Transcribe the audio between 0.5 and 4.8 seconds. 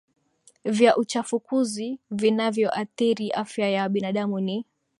vya uchafuzi vinavyoathiri afya ya binadamu ni